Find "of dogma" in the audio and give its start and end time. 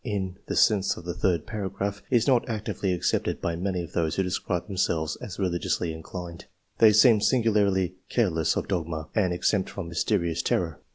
8.57-9.09